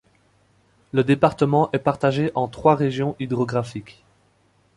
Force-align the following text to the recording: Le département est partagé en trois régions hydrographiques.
Le 0.93 1.03
département 1.03 1.69
est 1.73 1.77
partagé 1.77 2.31
en 2.33 2.47
trois 2.47 2.73
régions 2.73 3.15
hydrographiques. 3.19 4.03